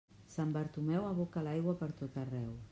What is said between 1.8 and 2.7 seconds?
pertot arreu.